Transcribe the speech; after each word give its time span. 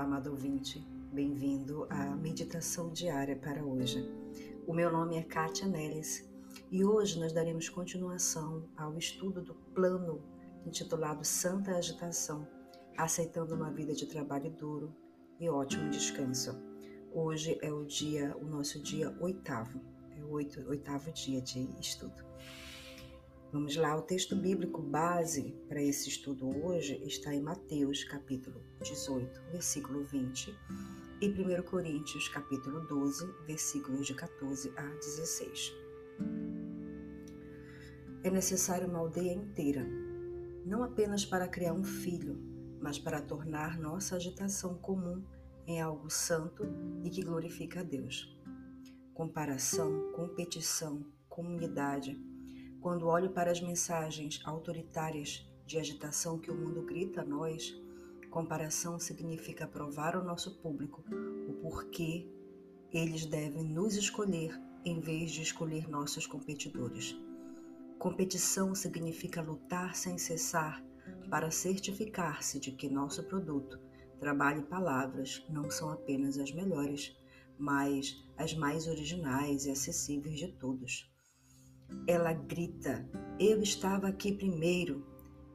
amado 0.00 0.30
ouvinte. 0.30 0.80
Bem-vindo 1.12 1.86
à 1.90 2.16
meditação 2.16 2.90
diária 2.90 3.36
para 3.36 3.62
hoje. 3.62 4.10
O 4.66 4.72
meu 4.72 4.90
nome 4.90 5.18
é 5.18 5.22
Kátia 5.22 5.68
Neres 5.68 6.26
e 6.72 6.82
hoje 6.82 7.20
nós 7.20 7.30
daremos 7.30 7.68
continuação 7.68 8.64
ao 8.74 8.96
estudo 8.96 9.42
do 9.42 9.54
plano 9.74 10.22
intitulado 10.64 11.22
Santa 11.24 11.76
Agitação, 11.76 12.48
aceitando 12.96 13.54
uma 13.54 13.70
vida 13.70 13.92
de 13.92 14.06
trabalho 14.06 14.50
duro 14.50 14.96
e 15.38 15.46
ótimo 15.48 15.90
descanso. 15.90 16.58
Hoje 17.12 17.58
é 17.60 17.70
o 17.70 17.84
dia, 17.84 18.34
o 18.40 18.46
nosso 18.46 18.82
dia 18.82 19.14
oitavo, 19.20 19.78
é 20.16 20.24
o 20.24 20.32
oitavo 20.32 21.12
dia 21.12 21.42
de 21.42 21.68
estudo. 21.78 22.24
Vamos 23.52 23.76
lá, 23.76 23.96
o 23.96 24.02
texto 24.02 24.34
bíblico 24.34 24.82
base 24.82 25.54
para 25.68 25.80
esse 25.80 26.08
estudo 26.08 26.48
hoje 26.66 27.00
está 27.04 27.32
em 27.32 27.40
Mateus, 27.40 28.02
capítulo 28.02 28.60
18, 28.82 29.40
versículo 29.52 30.02
20, 30.02 30.52
e 31.20 31.28
1 31.28 31.62
Coríntios, 31.62 32.28
capítulo 32.28 32.80
12, 32.80 33.24
versículos 33.46 34.04
de 34.04 34.14
14 34.14 34.72
a 34.76 34.82
16. 34.82 35.72
É 38.24 38.30
necessário 38.30 38.88
uma 38.88 38.98
aldeia 38.98 39.32
inteira, 39.32 39.86
não 40.64 40.82
apenas 40.82 41.24
para 41.24 41.46
criar 41.46 41.72
um 41.72 41.84
filho, 41.84 42.36
mas 42.80 42.98
para 42.98 43.22
tornar 43.22 43.78
nossa 43.78 44.16
agitação 44.16 44.74
comum 44.74 45.22
em 45.68 45.80
algo 45.80 46.10
santo 46.10 46.64
e 47.04 47.10
que 47.10 47.22
glorifica 47.22 47.80
a 47.80 47.84
Deus. 47.84 48.36
Comparação, 49.14 50.12
competição, 50.12 51.06
comunidade, 51.28 52.20
quando 52.86 53.08
olho 53.08 53.30
para 53.30 53.50
as 53.50 53.60
mensagens 53.60 54.40
autoritárias 54.44 55.44
de 55.66 55.76
agitação 55.76 56.38
que 56.38 56.52
o 56.52 56.54
mundo 56.54 56.82
grita 56.82 57.22
a 57.22 57.24
nós, 57.24 57.74
comparação 58.30 58.96
significa 59.00 59.66
provar 59.66 60.14
ao 60.14 60.22
nosso 60.22 60.56
público 60.58 61.02
o 61.48 61.54
porquê 61.54 62.30
eles 62.92 63.26
devem 63.26 63.64
nos 63.64 63.96
escolher 63.96 64.56
em 64.84 65.00
vez 65.00 65.32
de 65.32 65.42
escolher 65.42 65.88
nossos 65.88 66.28
competidores. 66.28 67.18
Competição 67.98 68.72
significa 68.72 69.42
lutar 69.42 69.96
sem 69.96 70.16
cessar 70.16 70.80
para 71.28 71.50
certificar-se 71.50 72.60
de 72.60 72.70
que 72.70 72.88
nosso 72.88 73.24
produto, 73.24 73.80
trabalho 74.20 74.60
e 74.60 74.66
palavras 74.66 75.44
não 75.50 75.68
são 75.72 75.90
apenas 75.90 76.38
as 76.38 76.52
melhores, 76.52 77.16
mas 77.58 78.24
as 78.36 78.54
mais 78.54 78.86
originais 78.86 79.66
e 79.66 79.72
acessíveis 79.72 80.38
de 80.38 80.52
todos. 80.52 81.15
Ela 82.06 82.32
grita: 82.32 83.08
Eu 83.38 83.60
estava 83.62 84.08
aqui 84.08 84.32
primeiro. 84.32 85.04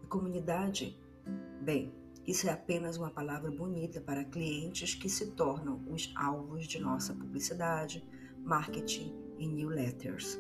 Comunidade? 0.10 1.00
Bem, 1.62 1.94
isso 2.28 2.48
é 2.48 2.52
apenas 2.52 2.98
uma 2.98 3.10
palavra 3.10 3.50
bonita 3.50 4.00
para 4.00 4.24
clientes 4.24 4.94
que 4.94 5.10
se 5.10 5.32
tornam 5.32 5.82
os 5.90 6.14
alvos 6.16 6.68
de 6.68 6.80
nossa 6.80 7.14
publicidade, 7.14 8.08
marketing 8.44 9.16
e 9.40 9.48
newsletters. 9.48 10.40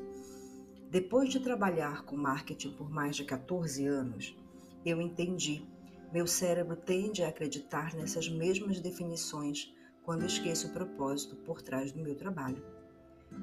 Depois 0.90 1.30
de 1.30 1.40
trabalhar 1.40 2.04
com 2.04 2.18
marketing 2.18 2.74
por 2.74 2.90
mais 2.90 3.16
de 3.16 3.24
14 3.24 3.86
anos, 3.86 4.38
eu 4.86 5.02
entendi. 5.02 5.66
Meu 6.12 6.28
cérebro 6.28 6.76
tende 6.76 7.24
a 7.24 7.30
acreditar 7.30 7.96
nessas 7.96 8.28
mesmas 8.28 8.82
definições 8.82 9.74
quando 10.04 10.26
esqueço 10.26 10.68
o 10.68 10.74
propósito 10.74 11.36
por 11.38 11.62
trás 11.62 11.92
do 11.92 12.02
meu 12.02 12.16
trabalho. 12.16 12.64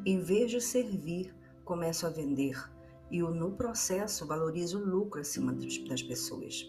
Em 0.04 0.20
vez 0.20 0.50
de 0.50 0.60
servir 0.60 1.34
começo 1.68 2.06
a 2.06 2.08
vender 2.08 2.56
e 3.10 3.20
no 3.20 3.52
processo 3.52 4.26
valorizo 4.26 4.78
o 4.78 4.84
lucro 4.86 5.20
acima 5.20 5.52
das 5.52 6.02
pessoas. 6.02 6.66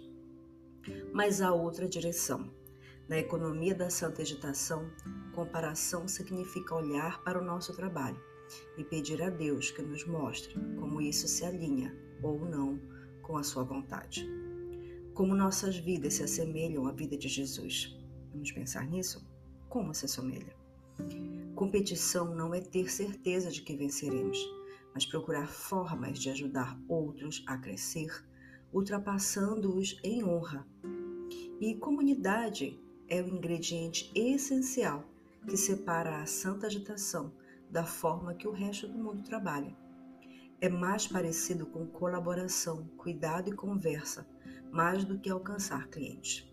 Mas 1.14 1.42
há 1.42 1.54
outra 1.54 1.88
direção. 1.88 2.52
Na 3.08 3.18
economia 3.18 3.74
da 3.74 3.90
santa 3.90 4.22
agitação, 4.22 4.92
comparação 5.34 6.06
significa 6.06 6.76
olhar 6.76 7.24
para 7.24 7.42
o 7.42 7.46
nosso 7.46 7.74
trabalho 7.74 8.22
e 8.78 8.84
pedir 8.84 9.24
a 9.24 9.30
Deus 9.30 9.72
que 9.72 9.82
nos 9.82 10.06
mostre 10.06 10.54
como 10.78 11.00
isso 11.00 11.30
se 11.30 11.46
alinha 11.46 11.98
ou 12.22 12.44
não 12.44 12.78
com 13.22 13.38
a 13.38 13.44
sua 13.44 13.64
vontade. 13.64 14.30
Como 15.14 15.34
nossas 15.34 15.78
vidas 15.78 16.16
se 16.16 16.24
assemelham 16.24 16.86
à 16.88 16.92
vida 16.92 17.16
de 17.18 17.30
Jesus. 17.30 17.98
Vamos 18.34 18.52
pensar 18.52 18.86
nisso? 18.86 19.26
Como 19.70 19.94
se 19.94 20.08
assemelha? 20.08 20.54
Competição 21.56 22.36
não 22.36 22.54
é 22.54 22.60
ter 22.60 22.92
certeza 22.92 23.50
de 23.50 23.62
que 23.62 23.78
venceremos, 23.78 24.59
mas 24.94 25.06
procurar 25.06 25.48
formas 25.48 26.20
de 26.20 26.30
ajudar 26.30 26.80
outros 26.88 27.44
a 27.48 27.58
crescer, 27.58 28.26
ultrapassando-os 28.74 30.00
em 30.04 30.24
honra. 30.24 30.68
E 31.60 31.76
comunidade 31.76 32.80
é 33.08 33.22
o 33.22 33.28
ingrediente 33.28 34.12
essencial 34.16 35.04
que 35.48 35.58
separa 35.58 36.22
a 36.22 36.26
santa 36.26 36.68
agitação 36.68 37.34
da 37.70 37.84
forma 37.84 38.34
que 38.34 38.48
o 38.48 38.52
resto 38.52 38.88
do 38.88 38.98
mundo 38.98 39.24
trabalha. 39.24 39.76
É 40.62 40.68
mais 40.68 41.08
parecido 41.08 41.66
com 41.66 41.88
colaboração, 41.88 42.88
cuidado 42.98 43.50
e 43.50 43.56
conversa, 43.56 44.28
mais 44.72 45.06
do 45.06 45.20
que 45.20 45.30
alcançar 45.30 45.88
clientes. 45.88 46.48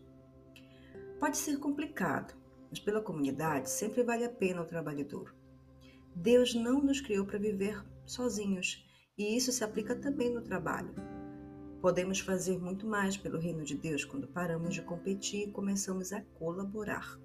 Pode 1.18 1.36
ser 1.36 1.58
complicado, 1.58 2.34
mas 2.70 2.78
pela 2.78 3.00
comunidade 3.00 3.70
sempre 3.70 4.02
vale 4.02 4.24
a 4.24 4.30
pena 4.30 4.62
o 4.62 4.66
trabalho 4.66 5.04
duro. 5.04 5.34
Deus 6.14 6.54
não 6.54 6.82
nos 6.82 7.00
criou 7.00 7.26
para 7.26 7.38
viver 7.38 7.84
sozinhos, 8.06 8.86
e 9.18 9.36
isso 9.36 9.52
se 9.52 9.64
aplica 9.64 9.94
também 9.96 10.32
no 10.32 10.42
trabalho. 10.42 10.94
Podemos 11.80 12.20
fazer 12.20 12.58
muito 12.58 12.86
mais 12.86 13.16
pelo 13.16 13.38
reino 13.38 13.64
de 13.64 13.76
Deus 13.76 14.04
quando 14.04 14.28
paramos 14.28 14.74
de 14.74 14.82
competir 14.82 15.48
e 15.48 15.52
começamos 15.52 16.12
a 16.12 16.20
colaborar. 16.38 17.18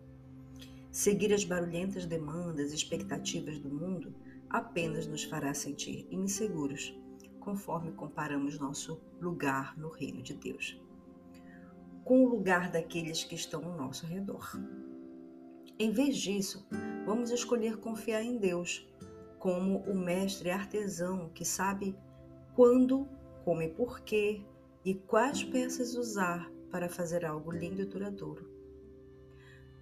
Seguir 0.91 1.33
as 1.33 1.45
barulhentas 1.45 2.05
demandas 2.05 2.71
e 2.71 2.75
expectativas 2.75 3.59
do 3.59 3.69
mundo 3.69 4.13
apenas 4.49 5.07
nos 5.07 5.23
fará 5.23 5.53
sentir 5.53 6.07
inseguros, 6.11 6.93
conforme 7.39 7.91
comparamos 7.93 8.59
nosso 8.59 9.01
lugar 9.21 9.77
no 9.77 9.89
reino 9.89 10.21
de 10.21 10.33
Deus 10.33 10.79
com 12.03 12.25
o 12.25 12.29
lugar 12.29 12.71
daqueles 12.71 13.23
que 13.23 13.35
estão 13.35 13.63
ao 13.63 13.77
nosso 13.77 14.05
redor. 14.05 14.59
Em 15.77 15.91
vez 15.91 16.17
disso, 16.17 16.67
vamos 17.05 17.31
escolher 17.31 17.77
confiar 17.77 18.23
em 18.23 18.37
Deus 18.37 18.87
como 19.41 19.79
o 19.79 19.95
mestre 19.95 20.51
artesão 20.51 21.27
que 21.29 21.43
sabe 21.43 21.97
quando, 22.55 23.07
como 23.43 23.63
e 23.63 23.69
porquê 23.69 24.45
e 24.85 24.93
quais 24.93 25.43
peças 25.43 25.95
usar 25.95 26.47
para 26.69 26.87
fazer 26.87 27.25
algo 27.25 27.51
lindo 27.51 27.81
e 27.81 27.85
duradouro. 27.85 28.47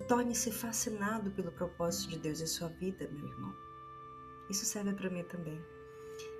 Torne-se 0.07 0.49
fascinado 0.49 1.29
pelo 1.31 1.51
propósito 1.51 2.11
de 2.11 2.19
Deus 2.19 2.39
em 2.39 2.47
sua 2.47 2.69
vida, 2.69 3.05
meu 3.11 3.27
irmão. 3.27 3.53
Isso 4.49 4.63
serve 4.63 4.93
para 4.93 5.09
mim 5.09 5.23
também. 5.25 5.61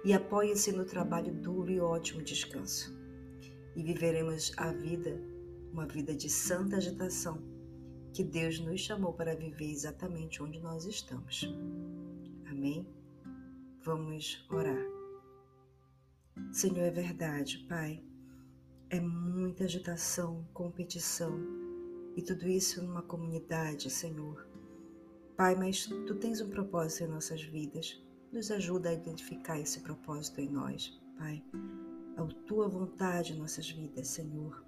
E 0.06 0.14
apoie-se 0.14 0.72
no 0.72 0.86
trabalho 0.86 1.34
duro 1.34 1.70
e 1.70 1.80
ótimo 1.82 2.24
descanso. 2.24 2.98
E 3.76 3.84
viveremos 3.84 4.54
a 4.56 4.72
vida, 4.72 5.22
uma 5.74 5.86
vida 5.86 6.16
de 6.16 6.30
santa 6.30 6.78
agitação, 6.78 7.44
que 8.14 8.24
Deus 8.24 8.60
nos 8.62 8.80
chamou 8.80 9.12
para 9.12 9.36
viver 9.36 9.70
exatamente 9.70 10.42
onde 10.42 10.58
nós 10.62 10.86
estamos. 10.86 11.54
Amém? 12.50 12.88
Vamos 13.82 14.46
orar. 14.52 14.86
Senhor, 16.52 16.80
é 16.80 16.92
verdade, 16.92 17.60
Pai. 17.70 18.04
É 18.90 19.00
muita 19.00 19.64
agitação, 19.64 20.46
competição 20.54 21.40
e 22.14 22.22
tudo 22.22 22.46
isso 22.46 22.84
numa 22.84 23.02
comunidade, 23.02 23.90
Senhor. 23.90 24.46
Pai, 25.38 25.56
mas 25.56 25.86
tu 25.86 26.16
tens 26.16 26.42
um 26.42 26.50
propósito 26.50 27.06
em 27.06 27.08
nossas 27.08 27.42
vidas. 27.42 28.04
Nos 28.34 28.52
ajuda 28.52 28.90
a 28.90 28.94
identificar 28.94 29.58
esse 29.58 29.80
propósito 29.80 30.42
em 30.42 30.50
nós, 30.50 31.00
Pai. 31.18 31.42
A 32.18 32.26
tua 32.46 32.68
vontade 32.68 33.32
em 33.32 33.38
nossas 33.38 33.70
vidas, 33.72 34.10
Senhor, 34.10 34.62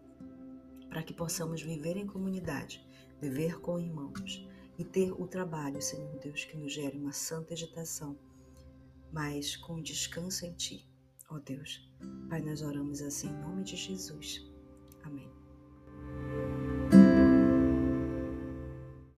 para 0.87 1.03
que 1.03 1.13
possamos 1.13 1.61
viver 1.61 1.97
em 1.97 2.07
comunidade, 2.07 2.87
viver 3.19 3.59
com 3.59 3.77
irmãos 3.77 4.47
e 4.79 4.85
ter 4.85 5.11
o 5.11 5.27
trabalho, 5.27 5.81
Senhor 5.81 6.17
Deus, 6.19 6.45
que 6.45 6.55
nos 6.55 6.71
gere 6.71 6.97
uma 6.97 7.11
santa 7.11 7.53
agitação 7.53 8.17
mas 9.11 9.55
com 9.55 9.81
descanso 9.81 10.45
em 10.45 10.53
Ti. 10.53 10.87
Ó 11.29 11.35
oh 11.35 11.39
Deus, 11.39 11.89
Pai, 12.29 12.41
nós 12.41 12.61
oramos 12.61 13.01
assim 13.01 13.29
em 13.29 13.41
nome 13.41 13.63
de 13.63 13.75
Jesus. 13.75 14.45
Amém. 15.03 15.29